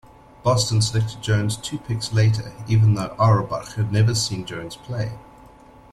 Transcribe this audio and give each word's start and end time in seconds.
Boston 0.41 0.81
selected 0.81 1.21
Jones 1.21 1.55
two 1.57 1.77
picks 1.77 2.11
later, 2.11 2.53
even 2.67 2.95
though 2.95 3.15
Auerbach 3.19 3.75
had 3.75 3.91
never 3.91 4.15
seen 4.15 4.45
Jones 4.47 4.75
play. 4.75 5.11